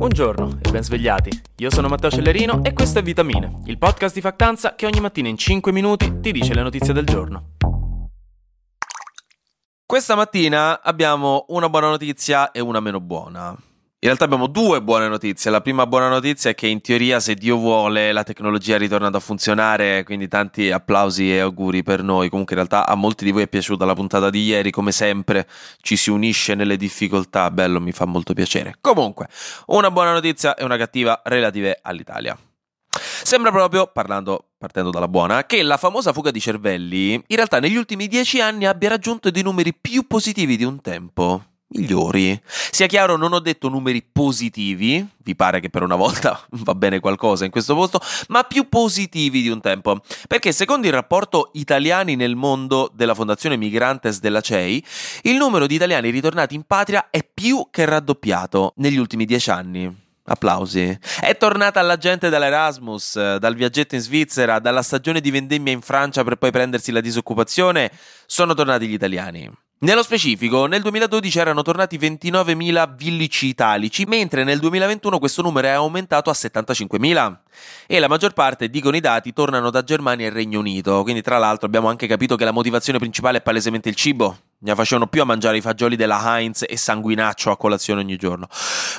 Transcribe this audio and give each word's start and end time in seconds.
Buongiorno 0.00 0.60
e 0.62 0.70
ben 0.70 0.82
svegliati. 0.82 1.42
Io 1.56 1.70
sono 1.70 1.86
Matteo 1.86 2.10
Cellerino 2.10 2.64
e 2.64 2.72
questo 2.72 3.00
è 3.00 3.02
Vitamine, 3.02 3.60
il 3.66 3.76
podcast 3.76 4.14
di 4.14 4.22
Factanza 4.22 4.74
che 4.74 4.86
ogni 4.86 4.98
mattina 4.98 5.28
in 5.28 5.36
5 5.36 5.70
minuti 5.72 6.20
ti 6.20 6.32
dice 6.32 6.54
le 6.54 6.62
notizie 6.62 6.94
del 6.94 7.04
giorno. 7.04 7.50
Questa 9.84 10.14
mattina 10.14 10.80
abbiamo 10.80 11.44
una 11.48 11.68
buona 11.68 11.90
notizia 11.90 12.50
e 12.50 12.60
una 12.60 12.80
meno 12.80 12.98
buona. 12.98 13.54
In 14.02 14.06
realtà 14.08 14.24
abbiamo 14.24 14.46
due 14.46 14.80
buone 14.80 15.08
notizie. 15.08 15.50
La 15.50 15.60
prima 15.60 15.86
buona 15.86 16.08
notizia 16.08 16.48
è 16.48 16.54
che 16.54 16.66
in 16.66 16.80
teoria, 16.80 17.20
se 17.20 17.34
Dio 17.34 17.58
vuole, 17.58 18.12
la 18.12 18.22
tecnologia 18.22 18.76
è 18.76 18.78
ritornata 18.78 19.18
a 19.18 19.20
funzionare, 19.20 20.04
quindi 20.04 20.26
tanti 20.26 20.70
applausi 20.70 21.30
e 21.30 21.40
auguri 21.40 21.82
per 21.82 22.02
noi. 22.02 22.30
Comunque 22.30 22.56
in 22.56 22.66
realtà 22.66 22.90
a 22.90 22.94
molti 22.94 23.26
di 23.26 23.30
voi 23.30 23.42
è 23.42 23.46
piaciuta 23.46 23.84
la 23.84 23.92
puntata 23.92 24.30
di 24.30 24.42
ieri, 24.42 24.70
come 24.70 24.90
sempre 24.90 25.46
ci 25.82 25.96
si 25.96 26.08
unisce 26.08 26.54
nelle 26.54 26.78
difficoltà, 26.78 27.50
bello, 27.50 27.78
mi 27.78 27.92
fa 27.92 28.06
molto 28.06 28.32
piacere. 28.32 28.76
Comunque, 28.80 29.28
una 29.66 29.90
buona 29.90 30.14
notizia 30.14 30.54
e 30.54 30.64
una 30.64 30.78
cattiva 30.78 31.20
relative 31.24 31.78
all'Italia. 31.82 32.34
Sembra 33.22 33.50
proprio, 33.50 33.86
parlando, 33.92 34.52
partendo 34.56 34.88
dalla 34.88 35.08
buona, 35.08 35.44
che 35.44 35.62
la 35.62 35.76
famosa 35.76 36.14
fuga 36.14 36.30
di 36.30 36.40
cervelli 36.40 37.12
in 37.12 37.36
realtà 37.36 37.60
negli 37.60 37.76
ultimi 37.76 38.06
dieci 38.06 38.40
anni 38.40 38.64
abbia 38.64 38.88
raggiunto 38.88 39.30
dei 39.30 39.42
numeri 39.42 39.74
più 39.74 40.06
positivi 40.06 40.56
di 40.56 40.64
un 40.64 40.80
tempo 40.80 41.44
migliori. 41.70 42.40
Sia 42.44 42.86
chiaro, 42.86 43.16
non 43.16 43.32
ho 43.32 43.38
detto 43.40 43.68
numeri 43.68 44.02
positivi, 44.02 45.06
vi 45.18 45.36
pare 45.36 45.60
che 45.60 45.70
per 45.70 45.82
una 45.82 45.96
volta 45.96 46.40
va 46.50 46.74
bene 46.74 47.00
qualcosa 47.00 47.44
in 47.44 47.50
questo 47.50 47.74
posto, 47.74 48.00
ma 48.28 48.42
più 48.44 48.68
positivi 48.68 49.42
di 49.42 49.48
un 49.48 49.60
tempo. 49.60 50.00
Perché 50.26 50.52
secondo 50.52 50.86
il 50.86 50.92
rapporto 50.92 51.50
Italiani 51.54 52.16
nel 52.16 52.36
mondo 52.36 52.90
della 52.94 53.14
Fondazione 53.14 53.56
Migrantes 53.56 54.20
della 54.20 54.40
CEI, 54.40 54.84
il 55.22 55.36
numero 55.36 55.66
di 55.66 55.74
italiani 55.74 56.10
ritornati 56.10 56.54
in 56.54 56.64
patria 56.64 57.08
è 57.10 57.22
più 57.22 57.68
che 57.70 57.84
raddoppiato 57.84 58.72
negli 58.76 58.96
ultimi 58.96 59.24
dieci 59.24 59.50
anni. 59.50 60.08
Applausi. 60.22 60.96
È 61.20 61.36
tornata 61.36 61.82
la 61.82 61.96
gente 61.96 62.28
dall'Erasmus, 62.28 63.36
dal 63.38 63.54
viaggetto 63.56 63.96
in 63.96 64.00
Svizzera, 64.00 64.60
dalla 64.60 64.82
stagione 64.82 65.20
di 65.20 65.30
vendemmia 65.30 65.72
in 65.72 65.80
Francia 65.80 66.22
per 66.22 66.36
poi 66.36 66.52
prendersi 66.52 66.92
la 66.92 67.00
disoccupazione. 67.00 67.90
Sono 68.26 68.54
tornati 68.54 68.86
gli 68.86 68.92
italiani. 68.92 69.50
Nello 69.82 70.02
specifico, 70.02 70.66
nel 70.66 70.82
2012 70.82 71.38
erano 71.38 71.62
tornati 71.62 71.96
29.000 71.96 72.96
villici 72.96 73.46
italici, 73.46 74.04
mentre 74.04 74.44
nel 74.44 74.58
2021 74.58 75.18
questo 75.18 75.40
numero 75.40 75.68
è 75.68 75.70
aumentato 75.70 76.28
a 76.28 76.34
75.000. 76.34 77.36
E 77.86 77.98
la 77.98 78.06
maggior 78.06 78.34
parte, 78.34 78.68
dicono 78.68 78.96
i 78.96 79.00
dati, 79.00 79.32
tornano 79.32 79.70
da 79.70 79.82
Germania 79.82 80.26
e 80.26 80.30
Regno 80.30 80.58
Unito. 80.58 81.02
Quindi, 81.02 81.22
tra 81.22 81.38
l'altro, 81.38 81.66
abbiamo 81.66 81.88
anche 81.88 82.06
capito 82.06 82.36
che 82.36 82.44
la 82.44 82.50
motivazione 82.50 82.98
principale 82.98 83.38
è 83.38 83.40
palesemente 83.40 83.88
il 83.88 83.94
cibo 83.94 84.36
ne 84.62 84.74
facevano 84.74 85.06
più 85.06 85.22
a 85.22 85.24
mangiare 85.24 85.56
i 85.56 85.60
fagioli 85.60 85.96
della 85.96 86.20
Heinz 86.22 86.64
e 86.68 86.76
sanguinaccio 86.76 87.50
a 87.50 87.56
colazione 87.56 88.00
ogni 88.00 88.16
giorno. 88.16 88.46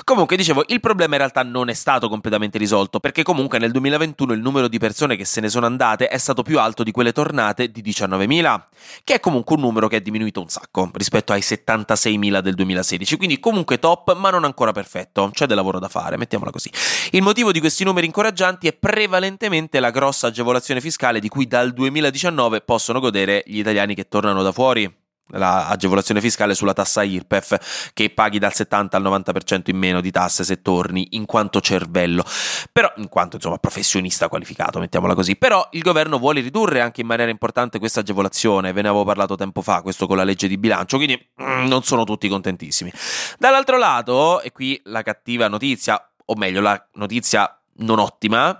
Comunque, 0.04 0.36
dicevo, 0.36 0.64
il 0.68 0.80
problema 0.80 1.12
in 1.12 1.18
realtà 1.18 1.42
non 1.42 1.68
è 1.68 1.74
stato 1.74 2.08
completamente 2.08 2.58
risolto, 2.58 2.98
perché 2.98 3.22
comunque 3.22 3.58
nel 3.58 3.70
2021 3.70 4.32
il 4.32 4.40
numero 4.40 4.68
di 4.68 4.78
persone 4.78 5.16
che 5.16 5.24
se 5.24 5.40
ne 5.40 5.48
sono 5.48 5.66
andate 5.66 6.08
è 6.08 6.18
stato 6.18 6.42
più 6.42 6.58
alto 6.58 6.82
di 6.82 6.90
quelle 6.90 7.12
tornate 7.12 7.70
di 7.70 7.82
19.000, 7.82 8.62
che 9.04 9.14
è 9.14 9.20
comunque 9.20 9.54
un 9.54 9.62
numero 9.62 9.86
che 9.86 9.96
è 9.96 10.00
diminuito 10.00 10.40
un 10.40 10.48
sacco 10.48 10.90
rispetto 10.94 11.32
ai 11.32 11.40
76.000 11.40 12.40
del 12.40 12.54
2016, 12.54 13.16
quindi 13.16 13.38
comunque 13.38 13.78
top, 13.78 14.16
ma 14.16 14.30
non 14.30 14.44
ancora 14.44 14.72
perfetto, 14.72 15.30
c'è 15.32 15.46
del 15.46 15.56
lavoro 15.56 15.78
da 15.78 15.88
fare, 15.88 16.16
mettiamola 16.16 16.50
così. 16.50 16.70
Il 17.12 17.22
motivo 17.22 17.52
di 17.52 17.60
questi 17.60 17.84
numeri 17.84 18.06
incoraggianti 18.06 18.66
è 18.66 18.72
prevalentemente 18.72 19.78
la 19.78 19.90
grossa 19.90 20.26
agevolazione 20.28 20.80
fiscale 20.80 21.20
di 21.20 21.28
cui 21.28 21.46
dal 21.46 21.72
2019 21.72 22.62
possono 22.62 22.98
godere 22.98 23.42
gli 23.46 23.58
italiani 23.58 23.94
che 23.94 24.08
tornano 24.08 24.42
da 24.42 24.50
fuori 24.50 25.01
l'agevolazione 25.32 26.20
fiscale 26.20 26.54
sulla 26.54 26.72
tassa 26.72 27.02
IRPEF 27.02 27.90
che 27.92 28.10
paghi 28.10 28.38
dal 28.38 28.54
70 28.54 28.96
al 28.96 29.02
90% 29.02 29.62
in 29.66 29.76
meno 29.76 30.00
di 30.00 30.10
tasse 30.10 30.44
se 30.44 30.62
torni 30.62 31.08
in 31.12 31.26
quanto 31.26 31.60
cervello. 31.60 32.24
Però 32.70 32.92
in 32.96 33.08
quanto 33.08 33.36
insomma 33.36 33.58
professionista 33.58 34.28
qualificato 34.28 34.78
mettiamola 34.78 35.14
così. 35.14 35.36
Però 35.36 35.66
il 35.72 35.82
governo 35.82 36.18
vuole 36.18 36.40
ridurre 36.40 36.80
anche 36.80 37.00
in 37.00 37.06
maniera 37.06 37.30
importante 37.30 37.78
questa 37.78 38.00
agevolazione. 38.00 38.72
Ve 38.72 38.82
ne 38.82 38.88
avevo 38.88 39.04
parlato 39.04 39.36
tempo 39.36 39.62
fa 39.62 39.82
questo 39.82 40.06
con 40.06 40.16
la 40.16 40.24
legge 40.24 40.48
di 40.48 40.58
bilancio 40.58 40.96
quindi 40.96 41.16
mm, 41.42 41.66
non 41.66 41.82
sono 41.82 42.04
tutti 42.04 42.28
contentissimi. 42.28 42.92
Dall'altro 43.38 43.78
lato 43.78 44.40
e 44.40 44.52
qui 44.52 44.80
la 44.84 45.02
cattiva 45.02 45.48
notizia 45.48 46.02
o 46.24 46.34
meglio 46.36 46.60
la 46.60 46.88
notizia 46.94 47.58
non 47.76 47.98
ottima 47.98 48.58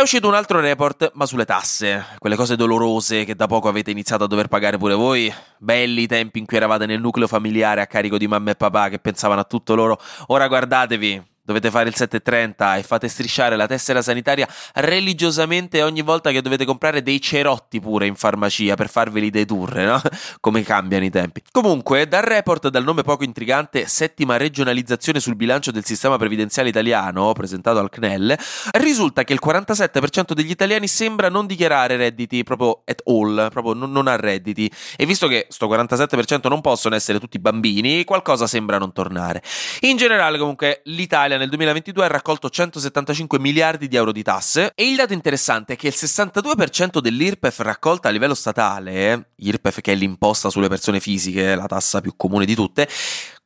è 0.00 0.02
uscito 0.02 0.28
un 0.28 0.34
altro 0.34 0.60
report, 0.60 1.10
ma 1.14 1.26
sulle 1.26 1.44
tasse, 1.44 2.06
quelle 2.18 2.34
cose 2.34 2.56
dolorose 2.56 3.24
che 3.24 3.34
da 3.34 3.46
poco 3.46 3.68
avete 3.68 3.90
iniziato 3.90 4.24
a 4.24 4.26
dover 4.26 4.48
pagare 4.48 4.78
pure 4.78 4.94
voi. 4.94 5.30
Belli 5.58 6.02
i 6.02 6.06
tempi 6.06 6.38
in 6.38 6.46
cui 6.46 6.56
eravate 6.56 6.86
nel 6.86 7.00
nucleo 7.00 7.26
familiare 7.26 7.82
a 7.82 7.86
carico 7.86 8.16
di 8.16 8.26
mamma 8.26 8.52
e 8.52 8.54
papà 8.54 8.88
che 8.88 8.98
pensavano 8.98 9.40
a 9.40 9.44
tutto 9.44 9.74
loro. 9.74 10.00
Ora 10.28 10.48
guardatevi, 10.48 11.22
dovete 11.42 11.70
fare 11.70 11.88
il 11.88 11.94
730 11.94 12.76
e 12.76 12.82
fate 12.82 13.08
strisciare 13.08 13.56
la 13.56 13.66
tessera 13.66 14.00
sanitaria 14.00 14.48
religiosamente 14.74 15.82
ogni 15.82 16.02
volta 16.02 16.30
che 16.30 16.40
dovete 16.40 16.64
comprare 16.64 17.02
dei 17.02 17.20
cerotti 17.20 17.80
pure 17.80 18.06
in 18.06 18.14
farmacia 18.14 18.76
per 18.76 18.88
farveli 18.88 19.30
dedurre, 19.30 19.84
no? 19.84 20.00
Come 20.40 20.62
cambiano 20.62 21.04
i 21.04 21.10
tempi. 21.10 21.42
Comunque, 21.52 22.06
dal 22.06 22.22
report 22.22 22.68
dal 22.68 22.84
nome 22.84 23.02
poco 23.02 23.24
intrigante 23.24 23.88
Settima 23.88 24.36
regionalizzazione 24.36 25.18
sul 25.18 25.34
bilancio 25.34 25.72
del 25.72 25.84
sistema 25.84 26.16
previdenziale 26.16 26.68
italiano, 26.68 27.32
presentato 27.32 27.80
al 27.80 27.90
CNEL, 27.90 28.38
risulta 28.78 29.24
che 29.24 29.32
il 29.32 29.40
47% 29.44 30.32
degli 30.32 30.50
italiani 30.50 30.86
sembra 30.86 31.28
non 31.28 31.46
dichiarare 31.46 31.96
redditi 31.96 32.44
proprio 32.44 32.82
at 32.84 33.02
all, 33.06 33.50
proprio 33.50 33.74
non, 33.74 33.90
non 33.90 34.06
ha 34.06 34.14
redditi. 34.14 34.70
E 34.96 35.04
visto 35.06 35.26
che 35.26 35.46
sto 35.48 35.66
47% 35.66 36.48
non 36.48 36.60
possono 36.60 36.94
essere 36.94 37.18
tutti 37.18 37.40
bambini, 37.40 38.04
qualcosa 38.04 38.46
sembra 38.46 38.78
non 38.78 38.92
tornare. 38.92 39.42
In 39.80 39.96
generale, 39.96 40.38
comunque, 40.38 40.82
l'Italia 40.84 41.36
nel 41.36 41.48
2022 41.48 42.04
ha 42.04 42.08
raccolto 42.08 42.48
175 42.48 43.40
miliardi 43.40 43.88
di 43.88 43.96
euro 43.96 44.12
di 44.12 44.22
tasse 44.22 44.70
e 44.72 44.88
il 44.88 44.94
dato 44.94 45.14
interessante 45.14 45.72
è 45.72 45.76
che 45.76 45.88
il 45.88 45.96
62% 45.96 47.00
dell'IRPEF 47.00 47.58
raccolta 47.58 48.06
a 48.06 48.12
livello 48.12 48.34
statale, 48.34 49.32
IRPEF 49.34 49.80
che 49.80 49.90
è 49.90 49.94
l'imposta 49.96 50.48
sulle 50.48 50.68
persone 50.68 51.00
fisiche, 51.00 51.38
la 51.54 51.66
tassa 51.66 52.00
più 52.00 52.14
comune 52.16 52.44
di 52.44 52.54
tutte, 52.54 52.88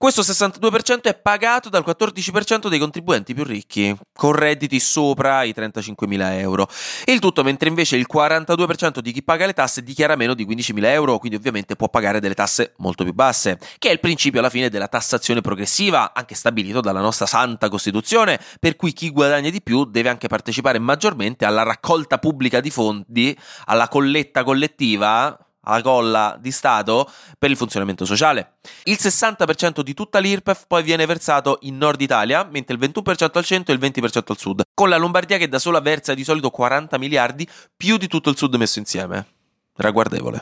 questo 0.04 0.20
62% 0.20 1.02
è 1.04 1.14
pagato 1.14 1.70
dal 1.70 1.82
14% 1.82 2.68
dei 2.68 2.78
contribuenti 2.78 3.32
più 3.32 3.42
ricchi, 3.42 3.96
con 4.12 4.32
redditi 4.32 4.78
sopra 4.78 5.44
i 5.44 5.54
35.000 5.56 6.38
euro. 6.40 6.68
Il 7.06 7.20
tutto 7.20 7.42
mentre 7.42 7.70
invece 7.70 7.96
il 7.96 8.06
42% 8.12 8.98
di 8.98 9.12
chi 9.12 9.22
paga 9.22 9.46
le 9.46 9.54
tasse 9.54 9.82
dichiara 9.82 10.14
meno 10.14 10.34
di 10.34 10.44
15.000 10.44 10.84
euro, 10.86 11.16
quindi 11.18 11.38
ovviamente 11.38 11.74
può 11.74 11.88
pagare 11.88 12.20
delle 12.20 12.34
tasse 12.34 12.74
molto 12.78 13.02
più 13.02 13.14
basse, 13.14 13.58
che 13.78 13.88
è 13.88 13.92
il 13.92 14.00
principio 14.00 14.40
alla 14.40 14.50
fine 14.50 14.68
della 14.68 14.88
tassazione 14.88 15.40
progressiva, 15.40 16.12
anche 16.12 16.34
stabilito 16.34 16.82
dalla 16.82 17.00
nostra 17.00 17.24
santa 17.24 17.70
Costituzione, 17.70 18.38
per 18.60 18.76
cui 18.76 18.92
chi 18.92 19.08
guadagna 19.08 19.48
di 19.48 19.62
più 19.62 19.84
deve 19.84 20.10
anche 20.10 20.28
partecipare 20.28 20.78
maggiormente 20.78 21.46
alla 21.46 21.62
raccolta 21.62 22.18
pubblica 22.18 22.60
di 22.60 22.68
fondi, 22.68 23.34
alla 23.64 23.88
colletta 23.88 24.44
collettiva 24.44 25.38
alla 25.64 25.82
colla 25.82 26.36
di 26.40 26.50
Stato 26.50 27.10
per 27.38 27.50
il 27.50 27.56
funzionamento 27.56 28.04
sociale. 28.04 28.54
Il 28.84 28.98
60% 29.00 29.80
di 29.80 29.94
tutta 29.94 30.18
l'IRPEF 30.18 30.64
poi 30.66 30.82
viene 30.82 31.06
versato 31.06 31.58
in 31.62 31.76
Nord 31.76 32.00
Italia, 32.00 32.46
mentre 32.50 32.74
il 32.74 32.80
21% 32.80 33.30
al 33.32 33.44
centro 33.44 33.72
e 33.72 33.76
il 33.76 33.82
20% 33.82 34.22
al 34.26 34.38
sud, 34.38 34.62
con 34.72 34.88
la 34.88 34.96
Lombardia 34.96 35.38
che 35.38 35.48
da 35.48 35.58
sola 35.58 35.80
versa 35.80 36.14
di 36.14 36.24
solito 36.24 36.50
40 36.50 36.98
miliardi 36.98 37.48
più 37.76 37.96
di 37.96 38.06
tutto 38.06 38.30
il 38.30 38.36
sud 38.36 38.54
messo 38.54 38.78
insieme. 38.78 39.26
Ragguardevole. 39.76 40.40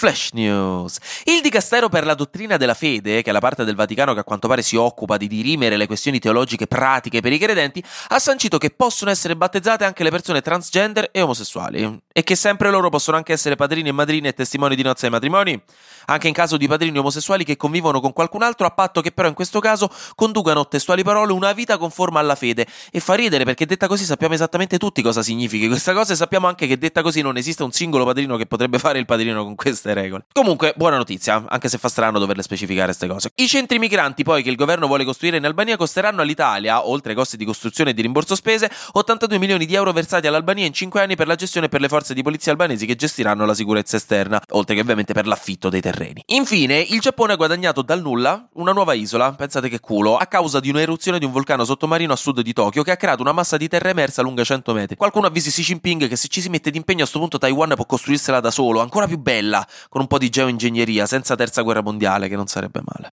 Flash 0.00 0.30
News. 0.32 0.96
Il 1.24 1.42
Dicastero 1.42 1.90
per 1.90 2.06
la 2.06 2.14
dottrina 2.14 2.56
della 2.56 2.72
fede, 2.72 3.20
che 3.20 3.28
è 3.28 3.32
la 3.34 3.38
parte 3.38 3.66
del 3.66 3.74
Vaticano 3.74 4.14
che 4.14 4.20
a 4.20 4.24
quanto 4.24 4.48
pare 4.48 4.62
si 4.62 4.74
occupa 4.74 5.18
di 5.18 5.26
dirimere 5.26 5.76
le 5.76 5.86
questioni 5.86 6.18
teologiche 6.18 6.66
pratiche 6.66 7.20
per 7.20 7.34
i 7.34 7.38
credenti, 7.38 7.84
ha 8.08 8.18
sancito 8.18 8.56
che 8.56 8.70
possono 8.70 9.10
essere 9.10 9.36
battezzate 9.36 9.84
anche 9.84 10.02
le 10.02 10.08
persone 10.08 10.40
transgender 10.40 11.10
e 11.12 11.20
omosessuali 11.20 12.00
e 12.12 12.22
che 12.22 12.34
sempre 12.34 12.70
loro 12.70 12.88
possono 12.88 13.16
anche 13.16 13.32
essere 13.32 13.56
padrini 13.56 13.88
e 13.88 13.92
madrine 13.92 14.28
e 14.28 14.32
testimoni 14.32 14.74
di 14.74 14.82
nozze 14.82 15.06
ai 15.06 15.12
matrimoni, 15.12 15.60
anche 16.06 16.28
in 16.28 16.34
caso 16.34 16.56
di 16.56 16.66
padrini 16.66 16.98
omosessuali 16.98 17.44
che 17.44 17.56
convivono 17.56 18.00
con 18.00 18.12
qualcun 18.12 18.42
altro, 18.42 18.66
a 18.66 18.70
patto 18.70 19.00
che 19.00 19.12
però 19.12 19.28
in 19.28 19.34
questo 19.34 19.60
caso 19.60 19.90
conducano, 20.14 20.66
testuali 20.66 21.02
parole, 21.02 21.32
una 21.32 21.52
vita 21.52 21.78
conforme 21.78 22.18
alla 22.18 22.34
fede. 22.34 22.66
E 22.90 23.00
fa 23.00 23.14
ridere 23.14 23.44
perché 23.44 23.66
detta 23.66 23.86
così 23.86 24.04
sappiamo 24.04 24.34
esattamente 24.34 24.78
tutti 24.78 25.02
cosa 25.02 25.22
significhi 25.22 25.68
questa 25.68 25.92
cosa 25.92 26.12
e 26.12 26.16
sappiamo 26.16 26.46
anche 26.46 26.66
che 26.66 26.78
detta 26.78 27.02
così 27.02 27.20
non 27.20 27.36
esiste 27.36 27.62
un 27.62 27.72
singolo 27.72 28.04
padrino 28.04 28.36
che 28.36 28.46
potrebbe 28.46 28.78
fare 28.78 28.98
il 28.98 29.06
padrino 29.06 29.44
con 29.44 29.54
queste 29.54 29.94
regole. 29.94 30.24
Comunque, 30.32 30.74
buona 30.76 30.96
notizia, 30.96 31.44
anche 31.48 31.68
se 31.68 31.78
fa 31.78 31.88
strano 31.88 32.18
doverle 32.18 32.42
specificare 32.42 32.86
queste 32.86 33.06
cose. 33.06 33.30
I 33.36 33.46
centri 33.46 33.78
migranti 33.78 34.24
poi 34.24 34.42
che 34.42 34.50
il 34.50 34.56
governo 34.56 34.86
vuole 34.86 35.04
costruire 35.04 35.36
in 35.36 35.44
Albania 35.44 35.76
costeranno 35.76 36.22
all'Italia, 36.22 36.86
oltre 36.86 37.10
ai 37.10 37.16
costi 37.16 37.36
di 37.36 37.44
costruzione 37.44 37.90
e 37.90 37.94
di 37.94 38.02
rimborso 38.02 38.34
spese, 38.34 38.70
82 38.92 39.38
milioni 39.38 39.66
di 39.66 39.74
euro 39.74 39.92
versati 39.92 40.26
all'Albania 40.26 40.66
in 40.66 40.72
5 40.72 41.00
anni 41.00 41.16
per 41.16 41.26
la 41.26 41.34
gestione 41.34 41.68
per 41.68 41.80
le 41.80 41.88
forze 41.88 42.09
forze 42.10 42.14
di 42.14 42.22
polizia 42.22 42.52
albanesi 42.52 42.86
che 42.86 42.96
gestiranno 42.96 43.44
la 43.44 43.54
sicurezza 43.54 43.96
esterna, 43.96 44.40
oltre 44.50 44.74
che 44.74 44.80
ovviamente 44.80 45.12
per 45.12 45.26
l'affitto 45.26 45.68
dei 45.68 45.80
terreni. 45.80 46.22
Infine, 46.26 46.78
il 46.78 47.00
Giappone 47.00 47.32
ha 47.32 47.36
guadagnato 47.36 47.82
dal 47.82 48.00
nulla 48.00 48.48
una 48.54 48.72
nuova 48.72 48.94
isola, 48.94 49.32
pensate 49.32 49.68
che 49.68 49.80
culo, 49.80 50.16
a 50.16 50.26
causa 50.26 50.60
di 50.60 50.70
un'eruzione 50.70 51.18
di 51.18 51.24
un 51.24 51.32
vulcano 51.32 51.64
sottomarino 51.64 52.12
a 52.12 52.16
sud 52.16 52.40
di 52.40 52.52
Tokyo 52.52 52.82
che 52.82 52.90
ha 52.90 52.96
creato 52.96 53.22
una 53.22 53.32
massa 53.32 53.56
di 53.56 53.68
terra 53.68 53.88
emersa 53.88 54.22
lunga 54.22 54.44
100 54.44 54.72
metri. 54.72 54.96
Qualcuno 54.96 55.26
avvisi 55.26 55.50
Xi 55.50 55.62
Jinping 55.62 56.08
che 56.08 56.16
se 56.16 56.28
ci 56.28 56.40
si 56.40 56.48
mette 56.48 56.70
d'impegno 56.70 57.00
a 57.00 57.02
questo 57.02 57.18
punto 57.18 57.38
Taiwan 57.38 57.72
può 57.74 57.86
costruirsela 57.86 58.40
da 58.40 58.50
solo, 58.50 58.80
ancora 58.80 59.06
più 59.06 59.18
bella, 59.18 59.66
con 59.88 60.00
un 60.00 60.06
po' 60.06 60.18
di 60.18 60.28
geoingegneria, 60.28 61.06
senza 61.06 61.36
terza 61.36 61.62
guerra 61.62 61.82
mondiale, 61.82 62.28
che 62.28 62.36
non 62.36 62.46
sarebbe 62.46 62.80
male. 62.84 63.10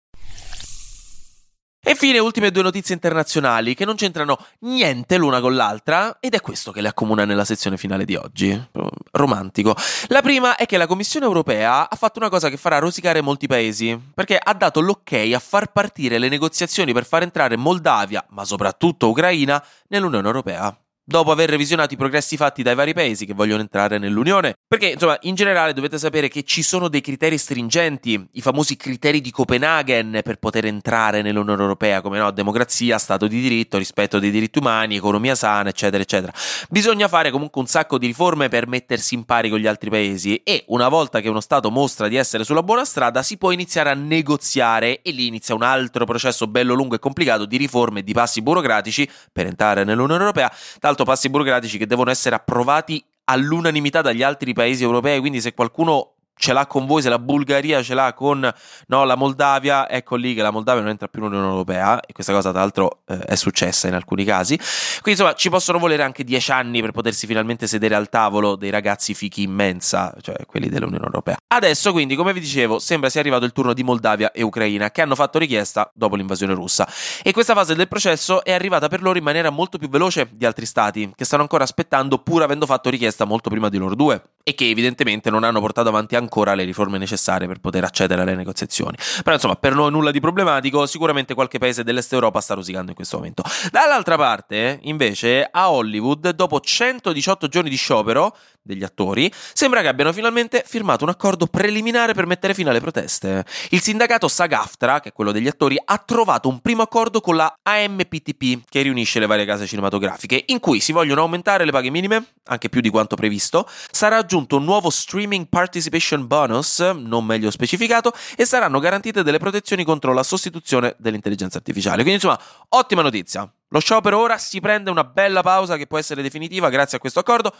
E 1.83 1.93
infine, 1.93 2.19
ultime 2.19 2.51
due 2.51 2.63
notizie 2.63 2.95
internazionali 2.95 3.75
che 3.75 3.87
non 3.87 3.97
c'entrano 3.97 4.37
niente 4.61 5.17
l'una 5.17 5.41
con 5.41 5.55
l'altra 5.55 6.19
ed 6.21 6.35
è 6.35 6.41
questo 6.41 6.73
che 6.73 6.83
le 6.83 6.89
accomuna 6.89 7.25
nella 7.25 7.47
sezione 7.47 7.79
finale 7.79 8.05
di 8.05 8.17
oggi. 8.17 8.69
Romantico. 9.13 9.75
La 10.09 10.21
prima 10.21 10.57
è 10.57 10.67
che 10.67 10.77
la 10.77 10.87
Commissione 10.87 11.25
europea 11.25 11.89
ha 11.89 11.97
fatto 11.97 12.19
una 12.19 12.29
cosa 12.29 12.51
che 12.51 12.59
farà 12.59 12.79
rosicare 12.79 13.23
molti 13.23 13.47
paesi, 13.47 13.99
perché 14.15 14.39
ha 14.39 14.53
dato 14.53 14.81
l'ok 14.81 15.13
a 15.35 15.39
far 15.39 15.73
partire 15.73 16.19
le 16.19 16.29
negoziazioni 16.29 16.93
per 16.93 17.07
far 17.07 17.23
entrare 17.23 17.57
Moldavia, 17.57 18.27
ma 18.29 18.45
soprattutto 18.45 19.09
Ucraina, 19.09 19.65
nell'Unione 19.89 20.27
europea 20.27 20.77
dopo 21.05 21.31
aver 21.33 21.51
revisionato 21.51 21.95
i 21.95 21.97
progressi 21.97 22.37
fatti 22.37 22.63
dai 22.63 22.75
vari 22.75 22.95
paesi 22.95 23.27
che 23.27 23.35
vogliono 23.35 23.61
entrare 23.61 23.99
nell'Unione. 23.99 24.55
Perché, 24.67 24.91
insomma, 24.91 25.19
in 25.23 25.35
generale 25.35 25.73
dovete 25.73 25.99
sapere 25.99 26.29
che 26.29 26.45
ci 26.45 26.63
sono 26.63 26.89
dei 26.89 27.01
criteri 27.01 27.37
stringenti, 27.37 28.29
i 28.33 28.41
famosi 28.41 28.77
criteri 28.77 29.21
di 29.21 29.31
Copenaghen 29.31 30.21
per 30.23 30.37
poter 30.37 30.67
entrare 30.67 31.23
nell'Unione 31.23 31.63
Europea, 31.63 32.01
come 32.01 32.19
no, 32.19 32.31
democrazia, 32.31 32.99
Stato 32.99 33.27
di 33.27 33.41
diritto, 33.41 33.79
rispetto 33.79 34.19
dei 34.19 34.31
diritti 34.31 34.59
umani, 34.59 34.97
economia 34.97 35.35
sana, 35.35 35.71
eccetera, 35.71 36.03
eccetera. 36.03 36.33
Bisogna 36.69 37.09
fare 37.09 37.31
comunque 37.31 37.61
un 37.61 37.67
sacco 37.67 37.99
di 37.99 38.07
riforme 38.07 38.49
per 38.49 38.69
mettersi 38.69 39.15
in 39.15 39.25
pari 39.25 39.49
con 39.49 39.59
gli 39.59 39.67
altri 39.67 39.91
paesi 39.91 40.37
e 40.45 40.65
una 40.69 40.89
volta 40.89 41.21
che 41.21 41.29
uno 41.29 41.41
Stato 41.41 41.71
mostra 41.71 42.07
di 42.07 42.17
essere 42.17 42.45
sulla 42.45 42.63
buona 42.63 42.85
strada 42.85 43.23
si 43.23 43.37
può 43.37 43.51
iniziare 43.51 43.91
a 43.91 43.95
negoziare 43.95 45.03
e 45.03 45.11
lì 45.11 45.27
inizia 45.27 45.55
un 45.55 45.63
altro 45.63 46.05
processo 46.05 46.47
bello 46.47 46.75
lungo 46.75 46.95
e 46.95 46.99
complicato 46.99 47.47
di 47.47 47.57
riforme 47.57 48.01
e 48.01 48.03
di 48.05 48.13
passi 48.13 48.43
burocratici 48.43 49.09
per 49.33 49.47
entrare 49.47 49.85
nell'Unione 49.85 50.21
Europea. 50.21 50.53
Tra 50.95 51.05
passi 51.05 51.31
burocratici 51.31 51.79
che 51.79 51.87
devono 51.87 52.11
essere 52.11 52.35
approvati 52.35 53.05
all'unanimità 53.25 54.03
dagli 54.03 54.23
altri 54.23 54.53
paesi 54.53 54.83
europei, 54.83 55.21
quindi 55.21 55.41
se 55.41 55.55
qualcuno 55.55 56.10
ce 56.41 56.55
l'ha 56.55 56.67
con 56.67 56.87
voi, 56.87 57.03
se 57.03 57.11
la 57.11 57.19
Bulgaria 57.19 57.83
ce 57.83 57.93
l'ha 57.93 58.15
con 58.15 58.51
no, 58.87 59.05
la 59.05 59.15
Moldavia, 59.15 59.89
ecco 59.91 60.17
lì 60.17 60.35
che 60.35 60.41
la 60.41 60.51
Moldavia 60.51 60.81
non 60.81 60.91
entra 60.91 61.07
più 61.07 61.21
nell'Unione 61.21 61.51
Europea 61.51 62.01
e 62.01 62.15
questa 62.15 62.33
cosa 62.33 62.51
tra 62.51 62.61
l'altro 62.61 63.03
eh, 63.07 63.19
è 63.19 63.35
successa 63.35 63.89
in 63.89 63.95
alcuni 63.95 64.25
casi. 64.25 64.57
Quindi 64.57 65.21
insomma 65.21 65.35
ci 65.35 65.51
possono 65.51 65.79
volere 65.79 66.03
anche 66.03 66.25
dieci 66.25 66.51
anni 66.51 66.81
per 66.81 66.93
potersi 66.93 67.27
finalmente 67.27 67.67
sedere 67.67 67.95
al 67.95 68.09
tavolo 68.09 68.57
dei 68.57 68.71
ragazzi 68.71 69.13
fichi 69.13 69.43
in 69.43 69.53
mensa, 69.53 70.15
cioè 70.23 70.47
quelli 70.47 70.71
dell'Unione 70.71 71.05
Europea. 71.05 71.37
Adesso 71.47 71.93
quindi, 71.93 72.17
come 72.17 72.33
vi 72.33 72.41
dicevo, 72.41 72.79
sembra 72.79 73.11
sia 73.11 73.21
arrivato 73.21 73.45
il 73.45 73.53
turno 73.53 73.75
di 73.75 73.83
Moldavia 73.83 74.33
e 74.33 74.43
Ucraina 74.43 74.91
che 74.91 75.03
hanno 75.03 75.15
fatto 75.15 75.39
richiesta 75.39 75.91
dopo 75.95 76.17
l'invasione 76.17 76.55
russa 76.55 76.89
e 77.23 77.33
questa 77.33 77.53
fase 77.53 77.75
del 77.75 77.87
processo 77.87 78.43
è 78.43 78.53
arrivata 78.53 78.89
per 78.89 79.03
loro 79.03 79.19
in 79.19 79.25
maniera 79.25 79.51
molto 79.51 79.77
più 79.77 79.91
veloce 79.91 80.31
di 80.33 80.47
altri 80.47 80.65
stati 80.65 81.13
che 81.15 81.27
stanno 81.27 81.43
ancora 81.43 81.65
aspettando 81.65 82.19
pur 82.19 82.43
avendo 82.43 82.65
fatto 82.65 82.89
richiesta 82.89 83.27
molto 83.27 83.51
prima 83.51 83.69
di 83.69 83.77
loro 83.77 83.95
due 83.95 84.23
e 84.43 84.55
che 84.55 84.69
evidentemente 84.69 85.31
non 85.31 85.45
hanno 85.45 85.61
portato 85.61 85.89
avanti 85.89 86.17
ancora 86.17 86.55
le 86.55 86.65
riforme 86.65 86.99
necessarie 86.99 87.47
per 87.47 87.61
poter 87.61 87.85
accedere 87.85 88.23
alle 88.23 88.35
negoziazioni. 88.35 88.97
Però 89.23 89.35
insomma, 89.35 89.57
per 89.57 89.75
noi 89.75 89.91
nulla 89.91 90.11
di 90.11 90.21
problematico, 90.21 90.87
sicuramente 90.87 91.35
qualche 91.35 91.59
paese 91.59 91.85
dell'Est 91.85 92.13
Europa 92.13 92.41
sta 92.41 92.55
rosicando 92.55 92.91
in 92.91 92.97
questo 92.97 93.17
momento. 93.17 93.43
Dall'altra 93.71 94.17
parte, 94.17 94.79
invece, 94.83 95.49
a 95.51 95.71
Hollywood, 95.71 96.31
dopo 96.31 96.61
118 96.61 97.49
giorni 97.49 97.71
di 97.71 97.77
sciopero 97.77 98.37
degli 98.63 98.85
attori, 98.85 99.33
sembra 99.53 99.81
che 99.81 99.89
abbiano 99.89 100.13
finalmente 100.13 100.63
firmato 100.67 101.05
un 101.05 101.11
accordo 101.11 101.47
preliminare 101.47 102.15
per 102.15 102.27
mettere 102.27 102.55
fine 102.55 102.71
alle 102.71 102.81
proteste. 102.81 103.45
Il 103.71 103.81
sindacato 103.81 104.29
SAG-AFTRA, 104.29 105.01
che 105.01 105.09
è 105.11 105.13
quello 105.13 105.33
degli 105.33 105.49
attori, 105.49 105.81
ha 105.83 105.99
trovato 105.99 106.49
un 106.49 106.61
primo 106.61 106.83
accordo 106.83 107.21
con 107.21 107.37
la 107.37 107.59
AMPTP, 107.63 108.65
che 108.69 108.83
riunisce 108.83 109.19
le 109.19 109.27
varie 109.27 109.45
case 109.45 109.67
cinematografiche, 109.67 110.45
in 110.49 110.61
cui 110.61 110.81
si 110.81 110.93
vogliono 110.93 111.23
aumentare 111.23 111.65
le 111.65 111.73
paghe 111.73 111.91
minime, 111.91 112.25
anche 112.45 112.69
più 112.69 112.81
di 112.81 112.91
quanto 112.91 113.17
previsto, 113.17 113.67
sarà 113.91 114.25
aggiunto 114.31 114.59
un 114.59 114.65
nuovo 114.65 114.91
Streaming 114.91 115.49
Participation 115.49 116.29
Bonus, 116.29 116.79
non 116.79 117.25
meglio 117.25 117.51
specificato, 117.51 118.13
e 118.37 118.45
saranno 118.45 118.79
garantite 118.79 119.25
delle 119.25 119.39
protezioni 119.39 119.83
contro 119.83 120.13
la 120.13 120.23
sostituzione 120.23 120.95
dell'intelligenza 120.99 121.59
artificiale. 121.59 122.05
Quindi 122.05 122.13
insomma, 122.13 122.41
ottima 122.69 123.03
notizia. 123.03 123.53
Lo 123.71 123.81
sciopero 123.81 124.21
ora 124.21 124.39
si 124.39 124.61
prende 124.61 124.89
una 124.89 125.03
bella 125.03 125.43
pausa 125.43 125.77
che 125.77 125.89
può 125.89 125.99
essere 125.99 126.23
definitiva 126.23 126.69
grazie 126.69 126.99
a 126.99 127.01
questo 127.01 127.19
accordo. 127.19 127.53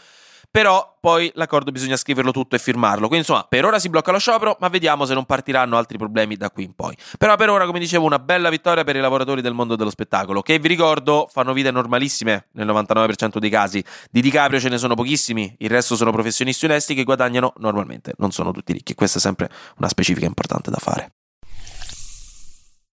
Però 0.51 0.97
poi 0.99 1.31
l'accordo 1.35 1.71
bisogna 1.71 1.95
scriverlo 1.95 2.31
tutto 2.31 2.57
e 2.57 2.59
firmarlo. 2.59 3.07
Quindi 3.07 3.19
insomma, 3.19 3.45
per 3.47 3.63
ora 3.63 3.79
si 3.79 3.87
blocca 3.87 4.11
lo 4.11 4.19
sciopero, 4.19 4.57
ma 4.59 4.67
vediamo 4.67 5.05
se 5.05 5.13
non 5.13 5.23
partiranno 5.23 5.77
altri 5.77 5.97
problemi 5.97 6.35
da 6.35 6.51
qui 6.51 6.65
in 6.65 6.73
poi. 6.75 6.93
Però 7.17 7.37
per 7.37 7.49
ora, 7.49 7.65
come 7.65 7.79
dicevo, 7.79 8.05
una 8.05 8.19
bella 8.19 8.49
vittoria 8.49 8.83
per 8.83 8.97
i 8.97 8.99
lavoratori 8.99 9.41
del 9.41 9.53
mondo 9.53 9.77
dello 9.77 9.89
spettacolo, 9.89 10.41
che 10.41 10.59
vi 10.59 10.67
ricordo 10.67 11.29
fanno 11.31 11.53
vite 11.53 11.71
normalissime 11.71 12.47
nel 12.51 12.67
99% 12.67 13.37
dei 13.37 13.49
casi. 13.49 13.81
Di 14.11 14.21
DiCaprio 14.21 14.59
ce 14.59 14.67
ne 14.67 14.77
sono 14.77 14.93
pochissimi, 14.93 15.55
il 15.59 15.69
resto 15.69 15.95
sono 15.95 16.11
professionisti 16.11 16.65
onesti 16.65 16.95
che 16.95 17.03
guadagnano 17.03 17.53
normalmente, 17.59 18.13
non 18.17 18.31
sono 18.31 18.51
tutti 18.51 18.73
ricchi. 18.73 18.93
Questa 18.93 19.19
è 19.19 19.21
sempre 19.21 19.49
una 19.77 19.87
specifica 19.87 20.25
importante 20.25 20.69
da 20.69 20.77
fare. 20.77 21.13